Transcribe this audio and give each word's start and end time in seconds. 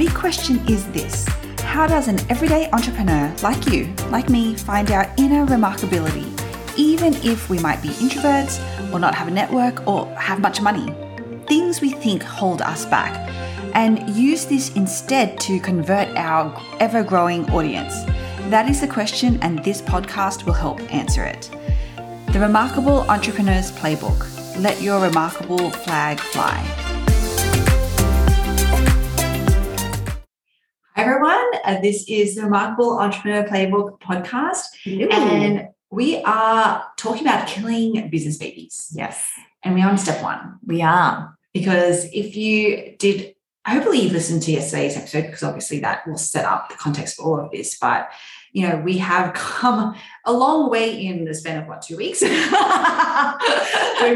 big 0.00 0.14
question 0.14 0.58
is 0.66 0.90
this 0.92 1.26
How 1.58 1.86
does 1.86 2.08
an 2.08 2.18
everyday 2.30 2.70
entrepreneur 2.70 3.30
like 3.42 3.66
you, 3.66 3.92
like 4.08 4.30
me, 4.30 4.54
find 4.54 4.90
our 4.90 5.06
inner 5.18 5.44
remarkability, 5.44 6.26
even 6.78 7.12
if 7.16 7.50
we 7.50 7.58
might 7.58 7.82
be 7.82 7.90
introverts 8.04 8.54
or 8.94 8.98
not 8.98 9.14
have 9.14 9.28
a 9.28 9.30
network 9.30 9.86
or 9.86 10.06
have 10.14 10.40
much 10.40 10.62
money? 10.62 10.86
Things 11.46 11.82
we 11.82 11.90
think 11.90 12.22
hold 12.22 12.62
us 12.62 12.86
back, 12.86 13.12
and 13.74 14.08
use 14.08 14.46
this 14.46 14.74
instead 14.74 15.38
to 15.40 15.60
convert 15.60 16.08
our 16.16 16.58
ever 16.80 17.02
growing 17.02 17.44
audience. 17.50 17.92
That 18.48 18.70
is 18.70 18.80
the 18.80 18.88
question, 18.88 19.38
and 19.42 19.62
this 19.62 19.82
podcast 19.82 20.46
will 20.46 20.54
help 20.54 20.80
answer 20.94 21.24
it. 21.24 21.50
The 22.32 22.40
Remarkable 22.40 23.00
Entrepreneur's 23.10 23.70
Playbook. 23.72 24.20
Let 24.58 24.80
your 24.80 24.98
remarkable 25.02 25.68
flag 25.70 26.18
fly. 26.20 26.89
Uh, 31.70 31.80
this 31.80 32.04
is 32.08 32.34
the 32.34 32.42
Remarkable 32.42 32.98
Entrepreneur 32.98 33.44
Playbook 33.44 34.00
podcast. 34.00 34.64
And 35.12 35.68
we 35.92 36.20
are 36.24 36.84
talking 36.96 37.22
about 37.22 37.46
killing 37.46 38.08
business 38.10 38.38
babies. 38.38 38.88
Yes, 38.92 39.30
And 39.62 39.74
we're 39.76 39.86
on 39.86 39.96
step 39.96 40.20
one. 40.20 40.58
we 40.66 40.82
are. 40.82 41.36
Because 41.54 42.06
if 42.12 42.34
you 42.34 42.96
did, 42.98 43.34
hopefully 43.64 44.00
you've 44.00 44.12
listened 44.12 44.42
to 44.44 44.52
yesterday's 44.52 44.96
episode, 44.96 45.26
because 45.26 45.44
obviously 45.44 45.78
that 45.80 46.06
will 46.08 46.18
set 46.18 46.44
up 46.44 46.70
the 46.70 46.74
context 46.74 47.16
for 47.16 47.22
all 47.22 47.44
of 47.44 47.52
this. 47.52 47.78
But 47.78 48.10
you 48.52 48.68
know, 48.68 48.78
we 48.78 48.98
have 48.98 49.32
come 49.34 49.94
a 50.24 50.32
long 50.32 50.70
way 50.70 51.04
in 51.06 51.24
the 51.24 51.34
span 51.34 51.62
of 51.62 51.68
what, 51.68 51.82
two 51.82 51.96
weeks? 51.96 52.22
we 52.22 52.28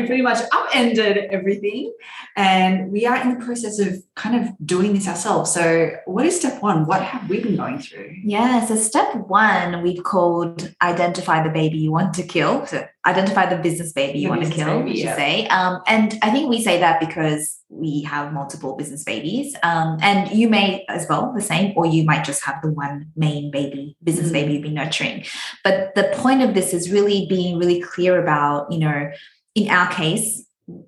pretty 0.06 0.22
much 0.22 0.38
upended 0.52 1.16
everything. 1.30 1.92
And 2.36 2.90
we 2.90 3.06
are 3.06 3.16
in 3.16 3.38
the 3.38 3.44
process 3.44 3.78
of 3.78 4.02
kind 4.16 4.36
of 4.44 4.54
doing 4.66 4.94
this 4.94 5.06
ourselves. 5.08 5.52
So, 5.52 5.92
what 6.06 6.26
is 6.26 6.36
step 6.38 6.60
one? 6.62 6.86
What 6.86 7.02
have 7.02 7.28
we 7.28 7.40
been 7.40 7.56
going 7.56 7.78
through? 7.78 8.14
Yeah, 8.24 8.64
so 8.66 8.76
step 8.76 9.14
one 9.28 9.82
we've 9.82 10.02
called 10.02 10.74
identify 10.82 11.42
the 11.42 11.50
baby 11.50 11.78
you 11.78 11.92
want 11.92 12.14
to 12.14 12.22
kill. 12.22 12.66
So 12.66 12.86
identify 13.06 13.46
the 13.54 13.60
business 13.62 13.92
baby 13.92 14.18
you 14.18 14.28
The 14.28 14.36
want 14.36 14.44
to 14.46 14.50
kill, 14.50 14.82
baby, 14.82 14.98
yeah. 15.00 15.16
say. 15.16 15.46
Um, 15.48 15.80
and 15.86 16.18
I 16.22 16.30
think 16.30 16.48
we 16.48 16.62
say 16.62 16.80
that 16.80 17.00
because 17.00 17.60
we 17.68 18.02
have 18.02 18.32
multiple 18.32 18.76
business 18.76 19.04
babies. 19.04 19.54
Um, 19.62 19.98
and 20.00 20.30
you 20.30 20.48
may 20.48 20.84
as 20.88 21.06
well 21.08 21.32
the 21.34 21.42
same, 21.42 21.72
or 21.76 21.86
you 21.86 22.04
might 22.04 22.24
just 22.24 22.44
have 22.44 22.62
the 22.62 22.70
one 22.70 23.10
main 23.16 23.50
baby, 23.50 23.96
business 24.02 24.30
Mhm. 24.30 24.32
baby 24.32 24.52
you've 24.54 24.62
been 24.62 24.74
nurturing. 24.74 25.24
But 25.62 25.93
the 25.94 26.10
point 26.14 26.42
of 26.42 26.54
this 26.54 26.72
is 26.74 26.90
really 26.90 27.26
being 27.28 27.58
really 27.58 27.80
clear 27.80 28.20
about, 28.20 28.70
you 28.72 28.78
know, 28.78 29.10
in 29.54 29.68
our 29.70 29.90
case, 29.92 30.44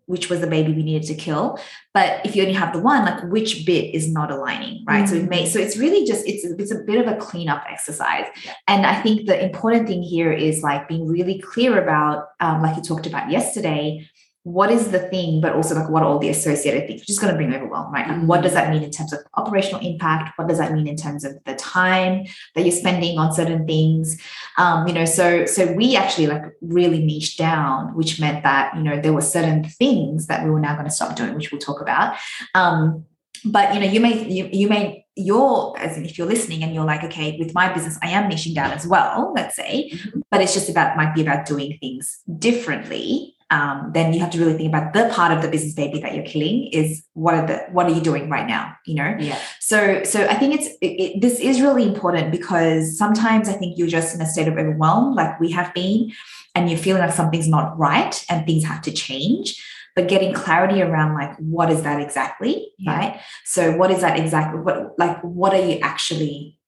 which 0.06 0.30
was 0.30 0.40
the 0.40 0.46
baby 0.46 0.72
we 0.72 0.82
needed 0.82 1.06
to 1.06 1.14
kill. 1.14 1.58
But 1.92 2.24
if 2.24 2.34
you 2.34 2.42
only 2.42 2.54
have 2.54 2.72
the 2.72 2.78
one, 2.78 3.04
like 3.04 3.22
which 3.24 3.66
bit 3.66 3.94
is 3.94 4.10
not 4.10 4.30
aligning, 4.30 4.84
right? 4.86 5.06
So 5.08 5.14
Mm. 5.16 5.24
it 5.24 5.28
may 5.28 5.46
so 5.46 5.58
it's 5.58 5.76
really 5.76 6.06
just 6.06 6.26
it's 6.26 6.44
it's 6.44 6.72
a 6.72 6.78
bit 6.78 6.98
of 7.06 7.12
a 7.12 7.16
cleanup 7.16 7.62
exercise. 7.70 8.24
Yeah. 8.44 8.54
And 8.68 8.86
I 8.86 9.00
think 9.02 9.26
the 9.26 9.38
important 9.42 9.86
thing 9.86 10.02
here 10.02 10.32
is 10.32 10.62
like 10.62 10.88
being 10.88 11.06
really 11.06 11.38
clear 11.40 11.82
about, 11.82 12.28
um, 12.40 12.62
like 12.62 12.76
you 12.76 12.82
talked 12.82 13.06
about 13.06 13.30
yesterday, 13.30 14.08
what 14.46 14.70
is 14.70 14.92
the 14.92 15.00
thing, 15.00 15.40
but 15.40 15.54
also 15.54 15.74
like 15.74 15.88
what 15.90 16.04
are 16.04 16.08
all 16.08 16.20
the 16.20 16.28
associated 16.28 16.86
things, 16.86 17.00
which 17.00 17.10
is 17.10 17.18
going 17.18 17.32
to 17.32 17.36
bring 17.36 17.52
overwhelm, 17.52 17.92
right? 17.92 18.06
Like 18.06 18.22
what 18.28 18.42
does 18.42 18.52
that 18.52 18.70
mean 18.70 18.84
in 18.84 18.92
terms 18.92 19.12
of 19.12 19.18
operational 19.34 19.84
impact? 19.84 20.38
What 20.38 20.46
does 20.46 20.58
that 20.58 20.70
mean 20.70 20.86
in 20.86 20.94
terms 20.94 21.24
of 21.24 21.36
the 21.46 21.56
time 21.56 22.26
that 22.54 22.62
you're 22.62 22.70
spending 22.70 23.18
on 23.18 23.32
certain 23.32 23.66
things? 23.66 24.22
Um, 24.56 24.86
you 24.86 24.94
know, 24.94 25.04
so 25.04 25.46
so 25.46 25.72
we 25.72 25.96
actually 25.96 26.28
like 26.28 26.44
really 26.60 27.04
niched 27.04 27.38
down, 27.38 27.92
which 27.96 28.20
meant 28.20 28.44
that 28.44 28.72
you 28.76 28.84
know 28.84 29.00
there 29.00 29.12
were 29.12 29.20
certain 29.20 29.64
things 29.64 30.28
that 30.28 30.44
we 30.44 30.50
were 30.50 30.60
now 30.60 30.74
going 30.74 30.86
to 30.86 30.92
stop 30.92 31.16
doing, 31.16 31.34
which 31.34 31.50
we'll 31.50 31.60
talk 31.60 31.80
about. 31.80 32.16
Um, 32.54 33.04
but 33.44 33.74
you 33.74 33.80
know, 33.80 33.86
you 33.86 33.98
may 33.98 34.28
you, 34.28 34.48
you 34.52 34.68
may 34.68 35.06
you're 35.16 35.74
as 35.78 35.98
if 35.98 36.16
you're 36.16 36.26
listening 36.28 36.62
and 36.62 36.72
you're 36.72 36.84
like, 36.84 37.02
okay, 37.02 37.36
with 37.36 37.52
my 37.52 37.72
business, 37.72 37.98
I 38.00 38.10
am 38.10 38.30
niching 38.30 38.54
down 38.54 38.70
as 38.70 38.86
well, 38.86 39.32
let's 39.34 39.56
say, 39.56 39.92
but 40.30 40.40
it's 40.40 40.54
just 40.54 40.68
about 40.68 40.96
might 40.96 41.16
be 41.16 41.22
about 41.22 41.46
doing 41.46 41.78
things 41.80 42.20
differently. 42.38 43.35
Um, 43.50 43.92
then 43.94 44.12
you 44.12 44.18
have 44.20 44.30
to 44.30 44.38
really 44.40 44.54
think 44.54 44.68
about 44.74 44.92
the 44.92 45.08
part 45.14 45.30
of 45.32 45.40
the 45.40 45.46
business 45.48 45.72
baby 45.74 46.00
that 46.00 46.14
you're 46.16 46.24
killing 46.24 46.66
is 46.72 47.04
what 47.12 47.34
are 47.34 47.46
the 47.46 47.58
what 47.70 47.86
are 47.86 47.92
you 47.92 48.00
doing 48.00 48.28
right 48.28 48.46
now, 48.46 48.74
you 48.86 48.96
know? 48.96 49.16
Yeah. 49.20 49.38
So, 49.60 50.02
so 50.02 50.26
I 50.26 50.34
think 50.34 50.54
it's 50.54 50.66
it, 50.80 50.86
it- 50.86 51.20
this 51.20 51.38
is 51.38 51.60
really 51.60 51.84
important 51.84 52.32
because 52.32 52.98
sometimes 52.98 53.48
I 53.48 53.52
think 53.52 53.78
you're 53.78 53.86
just 53.86 54.14
in 54.16 54.20
a 54.20 54.26
state 54.26 54.48
of 54.48 54.54
overwhelm, 54.58 55.14
like 55.14 55.38
we 55.38 55.52
have 55.52 55.72
been, 55.74 56.10
and 56.56 56.68
you're 56.68 56.78
feeling 56.78 57.02
like 57.02 57.12
something's 57.12 57.46
not 57.46 57.78
right 57.78 58.24
and 58.28 58.44
things 58.46 58.64
have 58.64 58.82
to 58.82 58.90
change. 58.92 59.62
But 59.94 60.08
getting 60.08 60.34
clarity 60.34 60.82
around 60.82 61.14
like 61.14 61.36
what 61.38 61.70
is 61.70 61.82
that 61.82 62.00
exactly, 62.02 62.72
Yeah. 62.78 62.96
right? 62.98 63.20
So, 63.44 63.76
what 63.76 63.90
is 63.92 64.00
that 64.00 64.18
exactly? 64.18 64.60
What 64.60 64.98
like 64.98 65.20
what 65.22 65.54
are 65.54 65.64
you 65.64 65.78
actually 65.82 66.58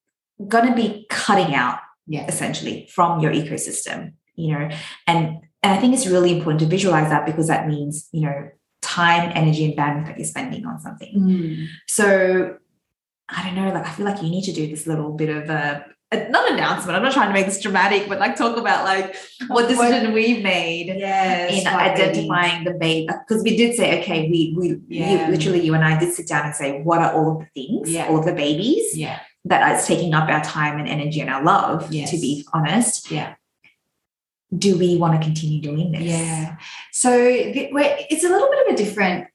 going 0.47 0.67
to 0.69 0.75
be 0.77 1.07
cutting 1.11 1.55
out 1.57 1.81
Yeah. 2.07 2.25
essentially 2.29 2.89
from 2.95 3.19
your 3.21 3.33
ecosystem? 3.33 4.13
You 4.37 4.53
know, 4.59 4.69
and 5.09 5.41
and 5.63 5.73
I 5.73 5.79
think 5.81 5.95
it's 5.95 6.07
really 6.07 6.37
important 6.37 6.61
to 6.61 6.67
visualize 6.67 7.11
that 7.11 7.27
because 7.27 7.49
that 7.49 7.67
means 7.69 8.09
you 8.13 8.23
know 8.23 8.51
time, 8.83 9.33
energy, 9.35 9.65
and 9.65 9.75
bandwidth 9.77 10.07
that 10.07 10.17
you're 10.19 10.25
spending 10.25 10.65
on 10.65 10.81
something. 10.81 11.15
Mm. 11.15 11.67
So 11.89 12.57
I 13.29 13.45
don't 13.45 13.55
know, 13.57 13.73
like 13.73 13.87
I 13.87 13.91
feel 13.91 14.07
like 14.07 14.23
you 14.23 14.31
need 14.31 14.45
to 14.45 14.53
do 14.53 14.67
this 14.67 14.87
little 14.87 15.13
bit 15.13 15.29
of 15.29 15.51
a, 15.51 15.85
not 16.31 16.51
announcement. 16.51 16.97
I'm 16.97 17.03
not 17.03 17.13
trying 17.13 17.29
to 17.29 17.35
make 17.35 17.45
this 17.45 17.61
dramatic, 17.61 18.09
but 18.09 18.19
like 18.19 18.37
talk 18.37 18.57
about 18.57 18.85
like 18.85 19.15
what 19.49 19.69
decision 19.69 20.15
we've 20.15 20.43
made 20.43 20.87
Yes. 20.97 21.61
in 21.61 21.67
identifying 21.67 22.65
the 22.65 22.73
baby. 22.75 23.09
Because 23.29 23.43
we 23.43 23.57
did 23.57 23.75
say, 23.75 24.01
okay, 24.01 24.31
we 24.31 24.55
we 24.57 24.81
Yeah. 24.89 25.27
you, 25.27 25.33
literally 25.33 25.61
you 25.61 25.75
and 25.75 25.85
I 25.85 25.99
did 25.99 26.15
sit 26.15 26.27
down 26.29 26.47
and 26.47 26.55
say, 26.55 26.81
what 26.83 27.01
are 27.01 27.13
all 27.13 27.33
of 27.33 27.39
the 27.41 27.47
things, 27.55 27.91
Yeah. 27.91 28.07
all 28.09 28.19
of 28.19 28.25
the 28.25 28.33
babies 28.33 28.97
Yeah. 28.97 29.19
that 29.45 29.61
are 29.63 29.85
taking 29.85 30.15
up 30.15 30.31
our 30.31 30.43
time 30.43 30.79
and 30.79 30.89
energy 30.89 31.21
and 31.21 31.29
our 31.29 31.43
love, 31.45 31.93
Yes. 31.93 32.11
to 32.13 32.17
be 32.19 32.47
honest. 32.55 33.11
Yeah. 33.11 33.35
Do 34.57 34.79
we 34.79 34.97
want 34.97 35.21
to 35.21 35.25
continue 35.25 35.61
doing 35.61 35.93
this? 35.93 36.03
Yeah. 36.03 36.57
So 36.93 37.11
it's 37.15 38.25
a 38.25 38.29
little 38.29 38.49
bit 38.49 38.67
of 38.67 38.75
a 38.75 38.77
different 38.77 39.29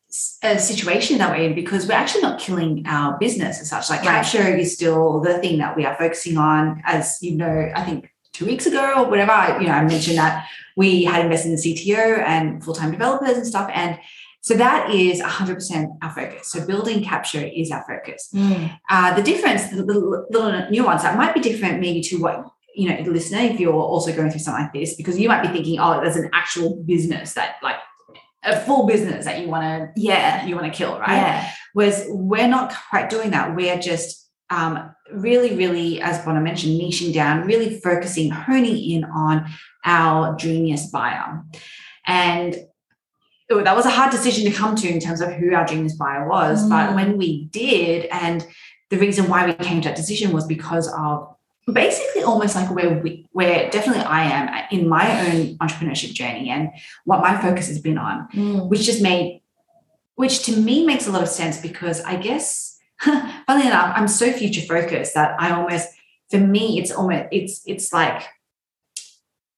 uh, 0.44 0.57
situation 0.57 1.18
that 1.19 1.29
we're 1.31 1.44
in 1.50 1.56
because 1.56 1.88
we're 1.88 1.94
actually 1.94 2.22
not 2.22 2.40
killing 2.40 2.84
our 2.88 3.18
business 3.19 3.62
as 3.62 3.69
such. 3.69 3.90
Like 3.90 4.03
Right. 4.03 4.24
Capsho 4.25 4.59
is 4.59 4.74
still 4.74 5.22
the 5.22 5.38
thing 5.40 5.59
that 5.59 5.75
we 5.75 5.85
are 5.85 5.96
focusing 5.96 6.38
on. 6.38 6.81
As 6.85 7.18
you 7.22 7.35
know, 7.35 7.72
I 7.75 7.84
think 7.84 8.09
two 8.31 8.46
weeks 8.46 8.66
ago 8.66 9.03
or 9.03 9.09
whatever, 9.09 9.31
I- 9.31 9.59
you 9.59 9.68
know, 9.68 9.74
I 9.74 9.84
mentioned 9.85 10.18
that 10.18 10.47
we 10.75 11.03
had 11.03 11.24
invested 11.25 11.50
in 11.50 11.56
the 11.56 11.62
CTO 11.62 12.24
and 12.25 12.63
full 12.63 12.74
time 12.74 12.91
developers 12.91 13.38
and 13.38 13.45
stuff. 13.45 13.69
And 13.74 14.00
so 14.41 14.56
that 14.56 14.90
is 14.90 15.22
100% 15.22 15.88
our 16.01 16.09
focus. 16.09 16.47
So 16.51 16.66
building 16.66 17.03
Capsho 17.03 17.41
is 17.56 17.72
our 17.72 17.85
focus. 17.88 18.30
Mm. 18.34 18.78
Uh, 18.90 19.13
the 19.16 19.24
difference, 19.24 19.68
the 19.69 19.84
little, 19.84 20.25
little 20.30 20.69
nuance 20.69 21.03
that 21.03 21.16
might 21.18 21.34
be 21.34 21.40
different 21.40 21.80
maybe 21.80 22.01
to 22.01 22.18
what 22.18 22.45
you 22.75 22.89
know, 22.89 23.11
listener, 23.11 23.39
if 23.39 23.59
you're 23.59 23.73
also 23.73 24.13
going 24.16 24.29
through 24.31 24.39
something 24.39 24.63
like 24.63 24.73
this, 24.73 24.95
because 24.95 25.19
you 25.19 25.28
might 25.28 25.41
be 25.44 25.50
thinking, 25.50 25.79
oh, 25.79 26.01
there's 26.01 26.16
an 26.16 26.29
actual 26.34 26.84
business 26.84 27.34
that 27.34 27.56
like 27.61 27.75
a 28.44 28.59
full 28.59 28.85
business 28.88 29.25
that 29.25 29.39
you 29.39 29.47
want 29.47 29.63
to 29.63 30.01
Yeah. 30.01 30.45
you 30.45 30.56
want 30.56 30.72
to 30.72 30.78
kill, 30.78 31.00
right? 31.00 31.16
Yeah. 31.16 31.51
Whereas 31.73 32.06
we're 32.09 32.47
not 32.47 32.73
quite 32.89 33.09
doing 33.09 33.31
that. 33.31 33.56
We're 33.56 33.79
just 33.79 34.29
um, 34.50 34.94
really, 35.12 35.56
really, 35.56 36.01
as 36.01 36.19
Bonner 36.23 36.41
mentioned, 36.41 36.79
niching 36.79 37.13
down, 37.13 37.45
really 37.47 37.79
focusing, 37.79 38.29
honing 38.29 38.78
in 38.78 39.03
on 39.06 39.50
our 39.85 40.35
dreamiest 40.35 40.91
buyer. 40.91 41.41
And 42.06 42.56
oh, 43.50 43.63
that 43.63 43.75
was 43.75 43.85
a 43.85 43.89
hard 43.89 44.12
decision 44.12 44.45
to 44.51 44.57
come 44.57 44.75
to 44.75 44.88
in 44.88 45.00
terms 45.00 45.22
of 45.22 45.31
who 45.33 45.53
our 45.53 45.66
dreamiest 45.66 45.97
buyer 45.97 46.28
was. 46.28 46.67
But 46.67 46.89
Mm. 46.89 46.95
when 46.95 47.17
we 47.17 47.45
did, 47.45 48.06
and 48.12 48.45
the 48.89 48.97
reason 48.97 49.28
why 49.29 49.45
we 49.45 49.53
came 49.53 49.81
to 49.81 49.89
that 49.89 49.95
decision 49.97 50.31
was 50.31 50.45
because 50.45 50.88
of 50.95 51.33
basically 51.72 52.24
almost 52.24 52.56
like 52.56 52.69
where 52.74 53.00
we 53.01 53.25
where 53.31 53.69
definitely 53.69 54.03
I 54.03 54.24
am 54.25 54.66
in 54.72 54.88
my 54.88 55.28
own 55.28 55.57
entrepreneurship 55.59 56.13
journey 56.13 56.50
and 56.50 56.69
what 57.06 57.22
my 57.22 57.40
focus 57.41 57.68
has 57.68 57.79
been 57.79 57.97
on 57.97 58.28
Mm. 58.34 58.69
which 58.69 58.84
just 58.84 59.01
made 59.01 59.41
which 60.16 60.44
to 60.44 60.56
me 60.57 60.85
makes 60.85 61.07
a 61.07 61.12
lot 61.12 61.24
of 61.24 61.29
sense 61.29 61.59
because 61.62 62.01
I 62.03 62.18
guess 62.18 62.78
funnily 63.00 63.68
enough, 63.68 63.94
I'm 63.96 64.07
so 64.07 64.31
future 64.31 64.62
focused 64.62 65.13
that 65.15 65.39
I 65.39 65.51
almost 65.51 65.89
for 66.30 66.38
me 66.38 66.80
it's 66.80 66.92
almost 66.92 67.25
it's 67.31 67.62
it's 67.65 67.94
like 67.94 68.24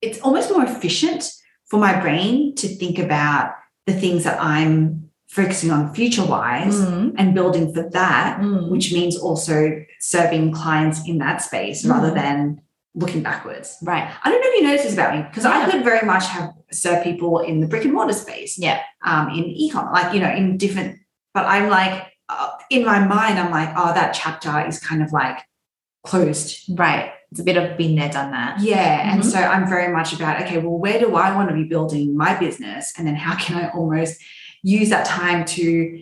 it's 0.02 0.20
almost 0.22 0.52
more 0.52 0.64
efficient 0.64 1.32
for 1.66 1.80
my 1.80 2.00
brain 2.00 2.54
to 2.56 2.68
think 2.68 3.00
about 3.00 3.56
the 3.88 3.94
things 3.94 4.24
that 4.24 4.40
I'm 4.42 5.05
focusing 5.28 5.72
on 5.72 5.94
future 5.94 6.24
wise 6.26 6.76
Mm. 6.86 7.14
and 7.18 7.34
building 7.34 7.74
for 7.74 7.90
that, 7.90 8.40
Mm. 8.40 8.70
which 8.70 8.94
means 8.94 9.18
also 9.18 9.82
serving 10.00 10.52
clients 10.52 11.08
in 11.08 11.18
that 11.18 11.42
space 11.42 11.86
rather 11.86 12.12
Mm. 12.12 12.16
than 12.16 12.62
looking 12.94 13.22
backwards. 13.22 13.78
Right. 13.84 14.08
I 14.24 14.30
don't 14.32 14.40
know 14.40 14.48
if 14.48 14.56
you 14.62 14.64
noticed 14.68 14.86
this 14.86 14.94
about 14.94 15.16
me 15.16 15.24
because 15.24 15.46
I 15.46 15.70
could 15.70 15.84
very 15.84 16.06
much 16.06 16.28
have 16.28 16.52
served 16.72 17.04
people 17.04 17.40
in 17.40 17.60
the 17.60 17.68
brick 17.68 17.84
and 17.84 17.94
mortar 17.94 18.14
space 18.14 18.58
Yeah. 18.58 18.80
um, 19.06 19.30
in 19.30 19.44
ecom, 19.46 19.92
like 19.92 20.14
you 20.14 20.20
know, 20.22 20.30
in 20.32 20.58
different. 20.58 21.00
But 21.34 21.46
I'm 21.46 21.70
like, 21.70 21.94
uh, 22.30 22.52
in 22.70 22.86
my 22.86 23.00
mind, 23.00 23.38
I'm 23.38 23.52
like, 23.52 23.70
oh, 23.76 23.94
that 23.94 24.14
chapter 24.14 24.66
is 24.68 24.80
kind 24.80 25.04
of 25.04 25.12
like 25.12 25.40
closed. 26.06 26.64
Right. 26.78 27.12
It's 27.32 27.42
a 27.42 27.44
bit 27.44 27.58
of 27.58 27.78
been 27.78 27.96
there, 27.98 28.10
done 28.10 28.32
that. 28.32 28.60
Yeah, 28.62 29.12
and 29.12 29.22
Mhm. 29.22 29.26
so 29.26 29.40
I'm 29.40 29.68
very 29.68 29.92
much 29.92 30.14
about 30.14 30.42
okay, 30.44 30.58
well, 30.60 30.78
where 30.80 31.00
do 31.00 31.16
I 31.16 31.36
want 31.36 31.50
to 31.50 31.56
be 31.56 31.66
building 31.66 32.16
my 32.16 32.36
business, 32.36 32.94
and 32.98 33.06
then 33.06 33.16
how 33.16 33.36
can 33.36 33.58
I 33.58 33.70
almost 33.72 34.22
use 34.66 34.90
that 34.90 35.06
time 35.06 35.46
to 35.46 36.02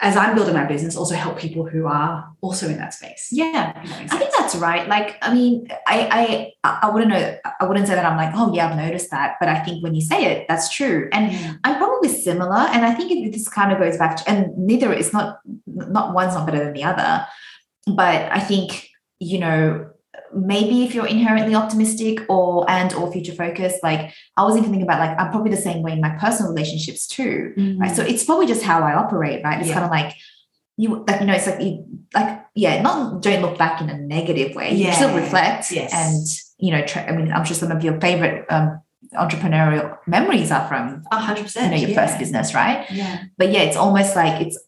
as 0.00 0.16
I'm 0.16 0.34
building 0.34 0.54
my 0.54 0.64
business, 0.64 0.96
also 0.96 1.14
help 1.14 1.38
people 1.38 1.66
who 1.66 1.86
are 1.86 2.28
also 2.40 2.68
in 2.68 2.78
that 2.78 2.94
space. 2.94 3.28
Yeah, 3.30 3.72
I 4.10 4.18
think 4.18 4.30
that's 4.36 4.54
right. 4.56 4.88
Like, 4.88 5.16
I 5.22 5.32
mean, 5.32 5.68
I 5.86 6.52
I 6.64 6.78
I 6.82 6.90
wouldn't 6.90 7.10
know. 7.10 7.38
I 7.60 7.64
wouldn't 7.66 7.86
say 7.86 7.94
that 7.94 8.04
I'm 8.04 8.16
like, 8.16 8.32
oh 8.34 8.52
yeah, 8.54 8.68
I've 8.68 8.76
noticed 8.76 9.10
that. 9.10 9.36
But 9.40 9.48
I 9.48 9.60
think 9.60 9.82
when 9.82 9.94
you 9.94 10.00
say 10.00 10.24
it, 10.24 10.46
that's 10.48 10.68
true. 10.70 11.08
And 11.12 11.28
Mm. 11.28 11.60
I'm 11.64 11.76
probably 11.76 12.08
similar. 12.08 12.56
And 12.72 12.84
I 12.84 12.94
think 12.94 13.12
it, 13.12 13.32
this 13.32 13.48
kind 13.48 13.70
of 13.72 13.78
goes 13.78 13.96
back 13.96 14.16
to, 14.16 14.30
and 14.30 14.56
neither 14.56 14.92
is 14.92 15.12
not 15.12 15.40
not 15.66 16.14
one's 16.14 16.34
not 16.34 16.46
better 16.46 16.64
than 16.64 16.72
the 16.72 16.84
other. 16.84 17.26
But 17.86 18.30
I 18.32 18.40
think 18.40 18.88
you 19.20 19.38
know 19.38 19.87
maybe 20.34 20.84
if 20.84 20.94
you're 20.94 21.06
inherently 21.06 21.54
optimistic 21.54 22.20
or 22.28 22.68
and 22.70 22.92
or 22.94 23.10
future 23.12 23.32
focused 23.32 23.82
like 23.82 24.12
i 24.36 24.42
was 24.42 24.56
even 24.56 24.64
thinking 24.70 24.82
about 24.82 24.98
like 25.00 25.18
i'm 25.18 25.30
probably 25.30 25.50
the 25.50 25.56
same 25.68 25.82
way 25.82 25.92
in 25.92 26.00
my 26.00 26.10
personal 26.20 26.52
relationships 26.52 27.06
too 27.06 27.54
right 27.80 27.94
so 27.96 28.02
it's 28.02 28.24
probably 28.24 28.46
just 28.46 28.62
how 28.62 28.80
i 28.82 28.94
operate 28.94 29.42
right 29.44 29.58
it's 29.60 29.68
Yeah. 29.68 29.74
kind 29.74 29.84
of 29.86 29.90
like 29.90 30.14
you 30.76 31.04
like 31.08 31.20
you 31.20 31.26
know 31.26 31.32
it's 31.34 31.46
like 31.46 31.60
you 31.60 31.84
like 32.14 32.44
yeah 32.54 32.82
not 32.82 33.22
don't 33.22 33.42
look 33.42 33.56
back 33.58 33.80
in 33.80 33.88
a 33.90 33.98
negative 33.98 34.54
way 34.54 34.74
you 34.74 34.92
still 34.92 35.14
reflect 35.16 35.70
Yes. 35.72 35.92
and 35.94 36.26
you 36.64 36.72
know 36.76 36.84
tra- 36.86 37.06
i 37.08 37.12
mean 37.16 37.32
i'm 37.32 37.44
sure 37.44 37.56
some 37.56 37.70
of 37.72 37.82
your 37.82 38.00
favorite 38.00 38.44
um 38.50 38.80
entrepreneurial 39.14 39.96
memories 40.06 40.50
are 40.50 40.66
from 40.68 41.02
A 41.10 41.18
hundred 41.18 41.54
you 41.54 41.62
know 41.62 41.76
your 41.76 41.90
yeah. 41.90 42.06
first 42.06 42.18
business 42.18 42.54
right 42.54 42.86
Yeah. 42.90 43.24
but 43.38 43.50
yeah 43.50 43.62
it's 43.62 43.76
almost 43.76 44.14
like 44.14 44.40
it's 44.44 44.58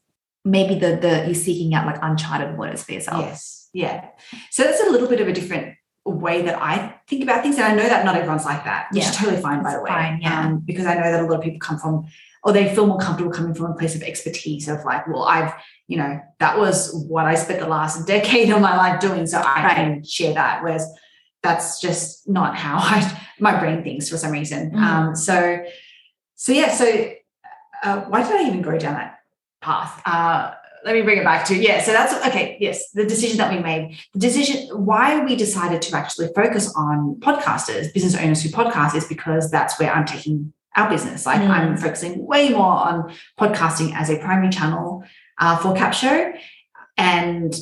maybe 0.44 0.74
the 0.74 0.96
the 0.96 1.24
you're 1.26 1.34
seeking 1.34 1.74
out 1.74 1.84
like 1.86 1.98
uncharted 2.02 2.56
waters 2.56 2.82
for 2.82 2.92
yourself 2.92 3.24
Yes. 3.26 3.59
Yeah. 3.72 4.08
So 4.50 4.64
that's 4.64 4.80
a 4.80 4.90
little 4.90 5.08
bit 5.08 5.20
of 5.20 5.28
a 5.28 5.32
different 5.32 5.76
way 6.04 6.42
that 6.42 6.60
I 6.60 6.96
think 7.08 7.22
about 7.22 7.42
things. 7.42 7.56
And 7.56 7.64
I 7.64 7.74
know 7.74 7.88
that 7.88 8.04
not 8.04 8.16
everyone's 8.16 8.44
like 8.44 8.64
that, 8.64 8.88
which 8.90 9.02
Yeah. 9.02 9.10
is 9.10 9.16
totally 9.16 9.40
fine, 9.40 9.62
by 9.62 9.70
It's 9.70 9.76
the 9.78 9.82
way. 9.84 9.90
fine, 9.90 10.18
yeah. 10.20 10.40
Um, 10.46 10.58
because 10.64 10.86
I 10.86 10.94
know 10.94 11.02
that 11.12 11.20
a 11.20 11.26
lot 11.26 11.36
of 11.36 11.42
people 11.42 11.60
come 11.60 11.78
from, 11.78 12.06
or 12.42 12.52
they 12.52 12.74
feel 12.74 12.86
more 12.86 12.98
comfortable 12.98 13.30
coming 13.32 13.54
from 13.54 13.66
a 13.66 13.74
place 13.74 13.94
of 13.94 14.02
expertise 14.02 14.66
of 14.68 14.84
like, 14.84 15.06
well, 15.06 15.24
I've, 15.24 15.52
you 15.88 15.98
know, 15.98 16.20
that 16.38 16.58
was 16.58 16.92
what 17.08 17.26
I 17.26 17.34
spent 17.34 17.60
the 17.60 17.68
last 17.68 18.06
decade 18.06 18.50
of 18.50 18.60
my 18.60 18.76
life 18.76 18.98
doing. 19.00 19.26
So 19.26 19.38
I 19.38 19.62
Right. 19.64 19.76
can 19.76 20.04
share 20.04 20.34
that. 20.34 20.62
Whereas 20.62 20.90
that's 21.42 21.80
just 21.80 22.28
not 22.28 22.56
how 22.56 22.76
I, 22.80 23.20
my 23.38 23.58
brain 23.60 23.82
thinks 23.84 24.08
for 24.08 24.16
some 24.16 24.32
reason. 24.32 24.70
Mhm. 24.72 24.78
Um, 24.82 25.14
so, 25.16 25.62
so 26.34 26.52
yeah, 26.52 26.70
so 26.72 27.12
uh, 27.84 28.00
why 28.02 28.22
did 28.22 28.32
I 28.32 28.44
even 28.48 28.62
go 28.62 28.76
down 28.78 28.94
that 28.94 29.18
path? 29.60 30.02
Uh, 30.06 30.54
let 30.84 30.94
me 30.94 31.02
bring 31.02 31.18
it 31.18 31.24
back 31.24 31.44
to 31.46 31.56
yeah. 31.56 31.82
So 31.82 31.92
that's 31.92 32.14
okay. 32.28 32.56
Yes, 32.60 32.90
the 32.90 33.04
decision 33.04 33.38
that 33.38 33.52
we 33.52 33.58
made, 33.58 33.98
the 34.14 34.20
decision 34.20 34.68
why 34.84 35.24
we 35.24 35.36
decided 35.36 35.82
to 35.82 35.96
actually 35.96 36.28
focus 36.34 36.72
on 36.74 37.16
podcasters, 37.20 37.92
business 37.92 38.16
owners 38.16 38.42
who 38.42 38.48
podcast, 38.48 38.94
is 38.94 39.06
because 39.06 39.50
that's 39.50 39.78
where 39.78 39.92
I'm 39.92 40.06
taking 40.06 40.52
our 40.76 40.88
business. 40.88 41.26
Like 41.26 41.40
Mm. 41.40 41.50
I'm 41.50 41.76
focusing 41.76 42.26
way 42.26 42.50
more 42.50 42.62
on 42.88 43.12
podcasting 43.38 43.94
as 43.94 44.10
a 44.10 44.18
primary 44.18 44.50
channel 44.50 45.04
uh, 45.38 45.56
for 45.56 45.74
Capsho, 45.74 46.32
and 46.96 47.52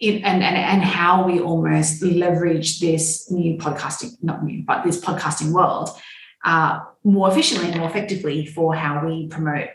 it, 0.00 0.22
and 0.22 0.42
and 0.42 0.56
and 0.56 0.82
how 0.82 1.24
we 1.26 1.40
almost 1.40 2.02
leverage 2.02 2.80
this 2.80 3.30
new 3.30 3.56
podcasting, 3.56 4.12
not 4.22 4.44
new, 4.44 4.62
but 4.64 4.84
this 4.84 5.00
podcasting 5.00 5.52
world 5.52 5.90
uh, 6.44 6.80
more 7.04 7.30
efficiently 7.30 7.70
and 7.70 7.78
more 7.78 7.88
effectively 7.88 8.46
for 8.46 8.74
how 8.74 9.06
we 9.06 9.26
promote, 9.28 9.68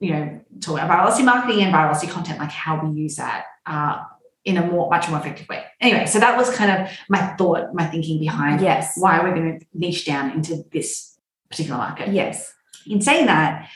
you 0.00 0.12
know, 0.12 0.40
talk 0.60 0.80
about 0.80 0.90
virality 0.90 1.24
marketing 1.24 1.62
and 1.62 1.74
virality 1.74 2.10
content, 2.10 2.38
like 2.38 2.50
how 2.50 2.84
we 2.84 3.00
use 3.00 3.16
that 3.16 3.44
uh, 3.66 4.02
in 4.44 4.56
a 4.56 4.66
more 4.66 4.90
much 4.90 5.08
more 5.08 5.18
effective 5.18 5.48
way. 5.48 5.64
Anyway, 5.80 6.06
so 6.06 6.18
that 6.18 6.36
was 6.36 6.54
kind 6.54 6.70
of 6.70 6.90
my 7.08 7.34
thought, 7.36 7.72
my 7.74 7.86
thinking 7.86 8.18
behind 8.20 8.60
yes 8.60 8.94
why 8.96 9.20
we're 9.22 9.34
going 9.34 9.58
to 9.58 9.66
niche 9.72 10.04
down 10.04 10.30
into 10.32 10.64
this 10.72 11.18
particular 11.48 11.78
market. 11.78 12.12
yes 12.12 12.52
In 12.86 13.00
saying 13.00 13.26
that, 13.26 13.68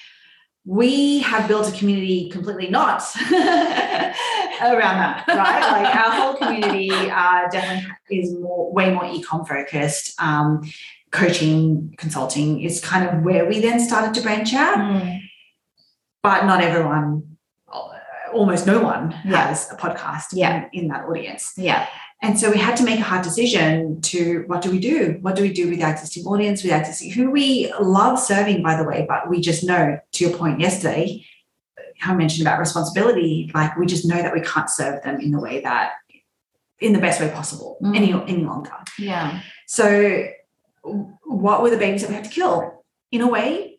we 0.64 1.20
have 1.20 1.48
built 1.48 1.66
a 1.68 1.72
community 1.78 2.28
completely 2.28 2.68
not 2.68 3.02
around 3.32 4.98
that, 4.98 5.24
right? 5.28 5.82
like 5.82 5.96
our 6.04 6.10
whole 6.10 6.34
community 6.34 6.90
uh, 6.90 7.48
definitely 7.50 7.88
is 8.10 8.34
more, 8.34 8.70
way 8.72 8.92
more 8.92 9.06
e-com 9.06 9.46
focused. 9.46 10.20
Um, 10.20 10.62
coaching, 11.10 11.94
consulting 11.96 12.60
is 12.60 12.82
kind 12.82 13.08
of 13.08 13.22
where 13.24 13.46
we 13.46 13.60
then 13.60 13.80
started 13.80 14.12
to 14.14 14.20
branch 14.20 14.52
out, 14.52 14.76
Mm. 14.76 15.20
But 16.22 16.44
not 16.46 16.60
everyone, 16.62 17.36
almost 18.32 18.66
no 18.66 18.82
one 18.82 19.14
Yeah. 19.24 19.48
has 19.48 19.70
a 19.72 19.76
podcast 19.76 20.26
Yeah. 20.32 20.66
in, 20.72 20.82
in 20.84 20.88
that 20.88 21.04
audience. 21.06 21.54
yeah 21.56 21.86
And 22.22 22.38
so 22.38 22.50
we 22.50 22.58
had 22.58 22.76
to 22.76 22.84
make 22.84 22.98
a 22.98 23.02
hard 23.02 23.22
decision 23.22 24.00
to 24.12 24.44
what 24.48 24.60
do 24.60 24.70
we 24.70 24.78
do? 24.80 25.18
What 25.22 25.34
do 25.36 25.42
we 25.42 25.52
do 25.52 25.70
with 25.70 25.80
our 25.82 25.92
existing 25.92 26.24
audience, 26.26 26.62
with 26.62 26.72
our 26.72 26.80
existing, 26.80 27.12
who 27.12 27.30
we 27.30 27.72
love 27.80 28.18
serving, 28.18 28.62
by 28.62 28.76
the 28.76 28.84
way, 28.84 29.06
but 29.08 29.30
we 29.30 29.40
just 29.40 29.62
know, 29.64 29.98
to 30.14 30.24
your 30.24 30.36
point 30.36 30.60
yesterday, 30.60 31.24
how 32.00 32.12
I 32.12 32.16
mentioned 32.16 32.46
about 32.46 32.58
responsibility, 32.58 33.50
like 33.54 33.76
we 33.78 33.86
just 33.86 34.04
know 34.04 34.20
that 34.20 34.34
we 34.34 34.40
can't 34.42 34.68
serve 34.68 35.02
them 35.02 35.20
in 35.20 35.30
the 35.30 35.40
way 35.40 35.60
that, 35.62 35.92
in 36.80 36.92
the 36.92 37.00
best 37.00 37.20
way 37.20 37.28
possible 37.30 37.78
Mm. 37.82 37.96
any, 37.96 38.12
any 38.34 38.44
longer. 38.44 38.76
yeah 38.98 39.40
So 39.66 40.26
what 41.24 41.62
were 41.62 41.70
the 41.70 41.78
babies 41.78 42.02
that 42.02 42.10
we 42.10 42.14
had 42.16 42.24
to 42.24 42.30
kill? 42.30 42.84
In 43.10 43.20
a 43.22 43.28
way, 43.28 43.77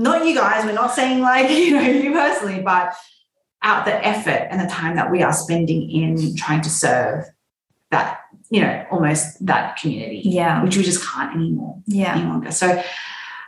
not 0.00 0.26
you 0.26 0.34
guys, 0.34 0.64
we're 0.64 0.72
not 0.72 0.94
saying 0.94 1.20
like, 1.20 1.50
you 1.50 1.72
know, 1.72 1.82
you 1.82 2.12
personally, 2.12 2.62
but 2.62 2.94
out 3.62 3.84
the 3.84 4.06
effort 4.06 4.48
and 4.50 4.60
the 4.60 4.66
time 4.66 4.96
that 4.96 5.10
we 5.10 5.22
are 5.22 5.32
spending 5.32 5.90
in 5.90 6.34
trying 6.36 6.62
to 6.62 6.70
serve 6.70 7.24
that, 7.90 8.20
you 8.48 8.62
know, 8.62 8.86
almost 8.90 9.44
that 9.44 9.76
community, 9.76 10.22
yeah 10.24 10.62
which 10.62 10.76
we 10.76 10.82
just 10.82 11.06
can't 11.06 11.34
anymore 11.34 11.78
yeah 11.86 12.16
any 12.16 12.24
longer. 12.24 12.50
So 12.50 12.82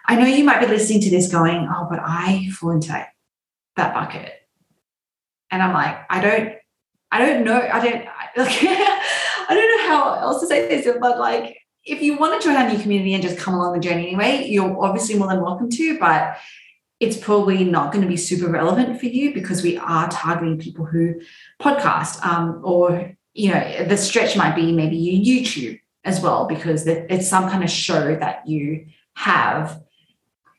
I 0.06 0.16
know 0.16 0.26
you 0.26 0.44
might 0.44 0.60
be 0.60 0.66
listening 0.66 1.00
to 1.02 1.10
this 1.10 1.30
going, 1.30 1.68
oh, 1.70 1.86
but 1.88 2.00
I 2.02 2.48
fall 2.50 2.70
into 2.70 2.88
that, 2.88 3.10
that 3.76 3.94
bucket. 3.94 4.32
And 5.50 5.62
I'm 5.62 5.72
like, 5.72 5.96
I 6.10 6.20
don't, 6.20 6.54
I 7.10 7.18
don't 7.18 7.44
know. 7.44 7.56
I 7.56 7.82
don't, 7.82 8.06
I, 8.06 8.28
like, 8.36 8.58
I 9.48 9.54
don't 9.54 9.76
know 9.76 9.88
how 9.88 10.14
else 10.20 10.40
to 10.40 10.46
say 10.46 10.68
this, 10.68 10.86
but 11.00 11.18
like, 11.18 11.56
if 11.84 12.02
you 12.02 12.16
want 12.16 12.40
to 12.40 12.46
join 12.46 12.56
our 12.56 12.68
new 12.68 12.78
community 12.78 13.14
and 13.14 13.22
just 13.22 13.38
come 13.38 13.54
along 13.54 13.74
the 13.74 13.80
journey 13.80 14.06
anyway, 14.06 14.46
you're 14.48 14.82
obviously 14.82 15.18
more 15.18 15.28
than 15.28 15.40
welcome 15.40 15.68
to, 15.70 15.98
but 15.98 16.36
it's 17.00 17.16
probably 17.16 17.64
not 17.64 17.92
going 17.92 18.02
to 18.02 18.08
be 18.08 18.16
super 18.16 18.48
relevant 18.48 19.00
for 19.00 19.06
you 19.06 19.34
because 19.34 19.62
we 19.62 19.76
are 19.76 20.08
targeting 20.08 20.58
people 20.58 20.84
who 20.84 21.20
podcast 21.60 22.24
um, 22.24 22.60
or, 22.62 23.12
you 23.34 23.52
know, 23.52 23.84
the 23.84 23.96
stretch 23.96 24.36
might 24.36 24.54
be 24.54 24.70
maybe 24.72 24.96
you 24.96 25.42
YouTube 25.42 25.80
as 26.04 26.20
well, 26.20 26.46
because 26.46 26.86
it's 26.86 27.28
some 27.28 27.48
kind 27.48 27.64
of 27.64 27.70
show 27.70 28.14
that 28.16 28.46
you 28.46 28.86
have. 29.14 29.82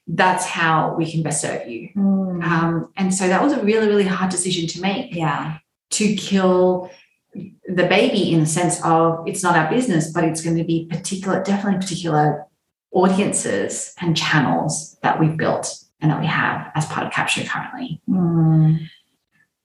That's 0.07 0.45
how 0.45 0.95
we 0.95 1.09
can 1.09 1.23
best 1.23 1.41
serve 1.41 1.67
you. 1.67 1.89
Mm. 1.95 2.43
Um, 2.43 2.93
and 2.97 3.13
so 3.13 3.27
that 3.29 3.41
was 3.41 3.53
a 3.53 3.63
really, 3.63 3.87
really 3.87 4.03
hard 4.03 4.29
decision 4.29 4.67
to 4.67 4.81
make 4.81 5.15
yeah 5.15 5.59
to 5.91 6.15
kill 6.15 6.89
the 7.33 7.87
baby 7.87 8.31
in 8.33 8.41
the 8.41 8.45
sense 8.45 8.83
of 8.83 9.27
it's 9.27 9.43
not 9.43 9.55
our 9.55 9.69
business, 9.69 10.11
but 10.11 10.23
it's 10.23 10.41
going 10.41 10.57
to 10.57 10.63
be 10.63 10.87
particular, 10.89 11.43
definitely 11.43 11.79
particular 11.79 12.45
audiences 12.91 13.93
and 14.01 14.15
channels 14.15 14.97
that 15.01 15.19
we've 15.19 15.37
built 15.37 15.83
and 15.99 16.11
that 16.11 16.19
we 16.19 16.27
have 16.27 16.71
as 16.75 16.85
part 16.85 17.07
of 17.07 17.13
Capsho 17.13 17.47
currently. 17.47 18.01
Mm. 18.09 18.87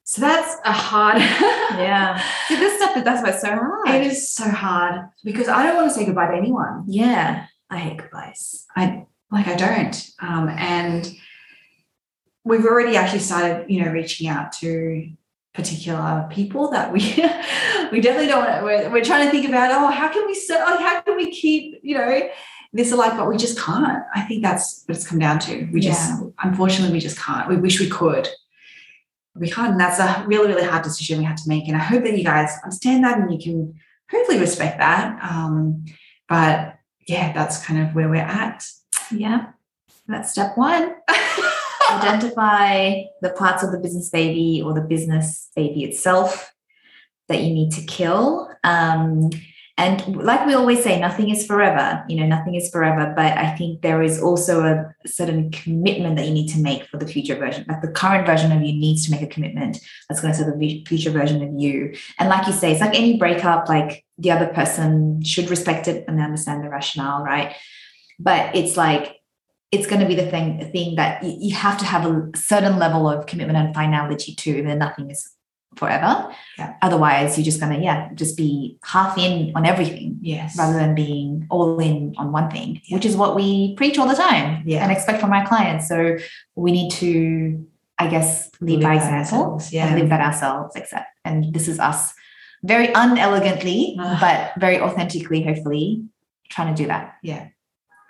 So 0.04 0.22
that's 0.22 0.56
a 0.64 0.72
hard. 0.72 1.18
yeah 1.20 2.22
See, 2.48 2.56
this 2.56 2.80
stuff 2.80 3.04
that's 3.04 3.22
why 3.22 3.30
it's 3.30 3.42
so 3.42 3.50
hard 3.54 3.88
It 3.90 4.06
is 4.06 4.32
so 4.32 4.48
hard 4.48 5.10
because 5.22 5.48
I 5.48 5.64
don't 5.64 5.76
want 5.76 5.88
to 5.90 5.94
say 5.94 6.06
goodbye 6.06 6.28
to 6.28 6.36
anyone. 6.36 6.84
yeah 6.86 7.46
i 7.68 7.76
hate 7.76 7.98
goodbyes 7.98 8.64
I 8.74 9.06
like 9.30 9.46
I 9.46 9.54
don't. 9.54 10.10
Um, 10.20 10.48
and 10.48 11.14
we've 12.44 12.64
already 12.64 12.96
actually 12.96 13.18
started, 13.18 13.70
you 13.70 13.84
know, 13.84 13.90
reaching 13.92 14.26
out 14.28 14.52
to 14.52 15.10
particular 15.58 16.24
people 16.30 16.70
that 16.70 16.92
we 16.92 17.00
we 17.92 18.00
definitely 18.00 18.28
don't 18.28 18.44
want 18.44 18.58
to, 18.58 18.64
we're, 18.64 18.90
we're 18.90 19.04
trying 19.04 19.26
to 19.26 19.30
think 19.32 19.48
about 19.48 19.72
oh 19.72 19.90
how 19.90 20.08
can 20.08 20.24
we 20.24 20.34
set 20.34 20.60
like 20.64 20.78
how 20.78 21.00
can 21.00 21.16
we 21.16 21.30
keep 21.32 21.80
you 21.82 21.98
know 21.98 22.28
this 22.72 22.92
alive? 22.92 23.16
But 23.16 23.28
we 23.28 23.36
just 23.36 23.58
can't. 23.58 24.04
I 24.14 24.22
think 24.22 24.42
that's 24.42 24.84
what 24.86 24.96
it's 24.96 25.06
come 25.06 25.18
down 25.18 25.38
to. 25.40 25.68
We 25.72 25.80
just 25.80 26.22
unfortunately 26.42 26.92
we 26.92 27.00
just 27.00 27.18
can't. 27.18 27.48
We 27.48 27.56
wish 27.56 27.80
we 27.80 27.88
could. 27.88 28.28
We 29.34 29.50
can't 29.50 29.72
and 29.72 29.80
that's 29.80 29.98
a 29.98 30.24
really 30.26 30.48
really 30.48 30.64
hard 30.64 30.84
decision 30.84 31.18
we 31.18 31.24
had 31.24 31.36
to 31.36 31.48
make 31.48 31.68
and 31.68 31.76
i 31.76 31.80
hope 31.80 32.02
that 32.02 32.18
you 32.18 32.24
guys 32.24 32.50
understand 32.64 33.04
that 33.04 33.18
and 33.18 33.32
you 33.32 33.38
can 33.38 33.74
hopefully 34.10 34.38
respect 34.38 34.78
that. 34.78 35.18
Um, 35.22 35.84
but 36.28 36.76
yeah 37.06 37.32
that's 37.32 37.64
kind 37.64 37.80
of 37.80 37.94
where 37.94 38.08
we're 38.08 38.16
at. 38.16 38.64
Yeah. 39.10 39.52
That's 40.06 40.30
step 40.30 40.56
one 40.56 40.94
identify 41.90 43.02
the 43.22 43.30
parts 43.30 43.62
of 43.62 43.72
the 43.72 43.78
business 43.78 44.10
baby 44.10 44.62
or 44.64 44.74
the 44.74 44.80
business 44.80 45.50
baby 45.54 45.84
itself 45.84 46.52
that 47.28 47.42
you 47.42 47.52
need 47.52 47.72
to 47.72 47.82
kill. 47.82 48.50
Um, 48.64 49.30
and 49.78 50.16
like 50.16 50.44
we 50.44 50.54
always 50.54 50.82
say, 50.82 50.98
nothing 50.98 51.30
is 51.30 51.46
forever. 51.46 52.04
You 52.08 52.16
know, 52.16 52.26
nothing 52.26 52.56
is 52.56 52.68
forever. 52.68 53.12
But 53.14 53.38
I 53.38 53.56
think 53.56 53.80
there 53.80 54.02
is 54.02 54.20
also 54.20 54.64
a 54.64 54.92
certain 55.06 55.52
commitment 55.52 56.16
that 56.16 56.26
you 56.26 56.34
need 56.34 56.48
to 56.48 56.58
make 56.58 56.84
for 56.86 56.96
the 56.96 57.06
future 57.06 57.36
version. 57.36 57.64
Like 57.68 57.80
the 57.80 57.92
current 57.92 58.26
version 58.26 58.50
of 58.50 58.60
you 58.60 58.72
needs 58.72 59.06
to 59.06 59.12
make 59.12 59.22
a 59.22 59.28
commitment 59.28 59.78
that's 60.08 60.20
going 60.20 60.34
to 60.34 60.38
serve 60.38 60.58
the 60.58 60.84
future 60.84 61.12
version 61.12 61.44
of 61.44 61.54
you. 61.60 61.94
And 62.18 62.28
like 62.28 62.48
you 62.48 62.52
say, 62.52 62.72
it's 62.72 62.80
like 62.80 62.96
any 62.96 63.18
breakup. 63.18 63.68
Like 63.68 64.04
the 64.18 64.32
other 64.32 64.48
person 64.48 65.22
should 65.22 65.48
respect 65.48 65.86
it 65.86 66.04
and 66.08 66.20
understand 66.20 66.64
the 66.64 66.70
rationale, 66.70 67.22
right? 67.22 67.54
But 68.18 68.56
it's 68.56 68.76
like 68.76 69.17
it's 69.70 69.86
going 69.86 70.00
to 70.00 70.06
be 70.06 70.14
the 70.14 70.26
thing 70.30 70.70
thing 70.72 70.94
that 70.96 71.22
you, 71.22 71.36
you 71.38 71.54
have 71.54 71.78
to 71.78 71.84
have 71.84 72.06
a 72.06 72.30
certain 72.36 72.78
level 72.78 73.08
of 73.08 73.26
commitment 73.26 73.58
and 73.58 73.74
finality 73.74 74.34
to 74.34 74.62
then 74.62 74.78
nothing 74.78 75.10
is 75.10 75.30
forever 75.76 76.34
Yeah. 76.58 76.74
otherwise 76.82 77.36
you're 77.38 77.44
just 77.44 77.60
going 77.60 77.74
to 77.76 77.80
yeah 77.84 78.08
just 78.14 78.36
be 78.36 78.78
half 78.82 79.16
in 79.18 79.52
on 79.54 79.66
everything 79.66 80.18
Yes. 80.22 80.56
rather 80.58 80.76
than 80.76 80.94
being 80.94 81.46
all 81.50 81.78
in 81.78 82.14
on 82.18 82.32
one 82.32 82.50
thing 82.50 82.80
Yeah. 82.84 82.96
which 82.96 83.04
is 83.04 83.16
what 83.16 83.36
we 83.36 83.74
preach 83.76 83.98
all 83.98 84.08
the 84.08 84.14
time 84.14 84.62
Yeah. 84.66 84.82
and 84.82 84.90
expect 84.90 85.20
from 85.20 85.32
our 85.32 85.46
clients 85.46 85.86
so 85.86 86.16
we 86.56 86.72
need 86.72 86.90
to 86.92 87.64
i 87.98 88.08
guess 88.08 88.50
lead 88.60 88.80
by 88.82 88.94
example 88.96 89.60
yeah. 89.70 89.86
and 89.88 90.00
live 90.00 90.08
that 90.08 90.20
ourselves 90.20 90.74
except 90.74 91.06
and 91.24 91.52
this 91.52 91.68
is 91.68 91.78
us 91.78 92.14
very 92.64 92.88
unelegantly 92.94 93.94
but 94.20 94.52
very 94.58 94.80
authentically 94.80 95.42
hopefully 95.44 96.02
trying 96.48 96.74
to 96.74 96.82
do 96.82 96.88
that 96.88 97.14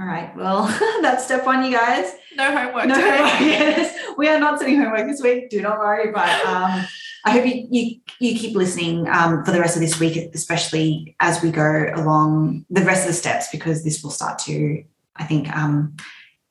All 0.00 0.06
right. 0.06 0.34
Well, 0.36 0.66
that's 1.02 1.24
step 1.24 1.44
one, 1.44 1.64
you 1.64 1.72
guys. 1.72 2.12
no 2.36 2.56
homework 2.56 2.86
No 2.86 2.94
homework. 2.94 3.40
Yes. 3.40 3.96
We 4.16 4.28
are 4.28 4.38
not 4.38 4.60
sending 4.60 4.80
homework 4.80 5.08
this 5.08 5.20
week. 5.20 5.50
Do 5.50 5.60
not 5.60 5.78
worry. 5.78 6.12
But 6.12 6.28
um, 6.46 6.86
I 7.24 7.30
hope 7.32 7.46
you, 7.46 7.66
you 7.70 8.00
you 8.20 8.38
keep 8.38 8.54
listening 8.56 9.08
um, 9.08 9.44
for 9.44 9.50
the 9.50 9.60
rest 9.60 9.76
of 9.76 9.82
this 9.82 9.98
week, 9.98 10.30
especially 10.34 11.16
as 11.18 11.42
we 11.42 11.50
go 11.50 11.86
along 11.94 12.64
the 12.70 12.82
rest 12.82 13.02
of 13.02 13.08
the 13.08 13.14
steps, 13.14 13.48
because 13.50 13.82
this 13.82 14.02
will 14.02 14.10
start 14.10 14.38
to, 14.40 14.84
I 15.16 15.24
think, 15.24 15.54
um, 15.56 15.96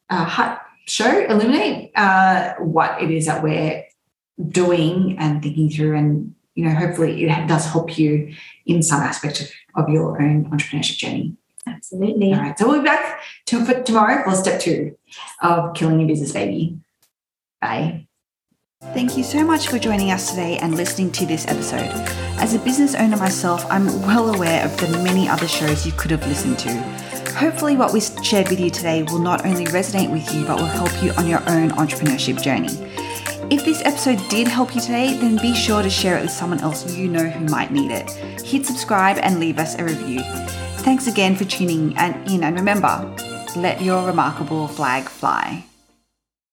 uh, 0.10 0.58
show 0.86 1.26
illuminate 1.26 1.92
uh, 1.96 2.54
what 2.56 3.02
it 3.02 3.12
is 3.12 3.28
that 3.28 3.44
we're 3.44 3.86
doing 4.50 5.18
and 5.20 5.42
thinking 5.42 5.70
through, 5.70 5.96
and 5.96 6.36
you 6.56 6.66
know, 6.66 6.76
hopefully, 6.76 7.24
it 7.24 7.48
does 7.48 7.66
help 7.66 7.98
you 7.98 8.34
in 8.66 8.84
some 8.84 9.02
aspect 9.02 9.40
of, 9.40 9.50
of 9.76 9.90
your 9.90 10.22
own 10.22 10.50
entrepreneurship 10.52 10.98
journey. 10.98 11.38
Absolutely 11.68 12.34
All 12.34 12.40
right. 12.40 12.58
So 12.58 12.68
we'll 12.68 12.80
be 12.80 12.86
back 12.86 13.22
to, 13.48 13.66
for 13.66 13.82
tomorrow 13.84 14.24
for 14.24 14.36
step 14.36 14.60
two 14.62 14.98
of 15.42 15.74
killing 15.74 16.00
your 16.00 16.08
business 16.08 16.32
baby. 16.32 16.80
Bye. 17.62 18.08
Thank 18.94 19.18
you 19.18 19.24
so 19.24 19.44
much 19.44 19.70
for 19.70 19.80
joining 19.80 20.12
us 20.12 20.30
today 20.30 20.60
and 20.60 20.76
listening 20.76 21.12
to 21.14 21.26
this 21.26 21.48
episode. 21.48 21.90
As 22.40 22.54
a 22.54 22.60
business 22.60 22.94
owner 22.94 23.18
myself, 23.18 23.66
I'm 23.72 23.88
well 24.04 24.34
aware 24.36 24.64
of 24.64 24.78
the 24.78 24.88
many 25.04 25.28
other 25.28 25.48
shows 25.48 25.86
you 25.86 25.92
could 25.94 26.12
have 26.12 26.26
listened 26.28 26.60
to. 26.60 26.70
Hopefully, 27.34 27.76
what 27.76 27.92
we 27.92 28.02
shared 28.02 28.50
with 28.50 28.60
you 28.60 28.70
today 28.70 29.02
will 29.04 29.20
not 29.20 29.46
only 29.46 29.66
resonate 29.66 30.12
with 30.12 30.32
you, 30.34 30.46
but 30.46 30.58
will 30.58 30.66
help 30.66 30.92
you 31.04 31.12
on 31.14 31.28
your 31.28 31.40
own 31.50 31.72
entrepreneurship 31.72 32.42
journey. 32.42 32.70
If 33.50 33.66
this 33.66 33.82
episode 33.84 34.20
did 34.30 34.48
help 34.48 34.76
you 34.76 34.82
today, 34.82 35.18
then 35.18 35.38
be 35.38 35.56
sure 35.56 35.82
to 35.82 35.90
share 35.90 36.18
it 36.18 36.22
with 36.22 36.32
someone 36.32 36.60
else 36.60 36.96
you 36.96 37.08
know 37.08 37.30
who 37.30 37.46
might 37.46 37.72
need 37.72 37.92
it. 37.92 38.12
Hit 38.44 38.66
subscribe 38.66 39.18
and 39.24 39.40
leave 39.40 39.58
us 39.58 39.76
a 39.80 39.84
review. 39.84 40.22
Thanks 40.88 41.06
again 41.06 41.36
for 41.36 41.44
tuning 41.44 41.92
in, 41.92 42.46
and 42.46 42.56
remember, 42.56 43.14
let 43.58 43.82
your 43.82 44.08
remarkable 44.08 44.70
flag 44.70 45.10
fly. 45.10 45.67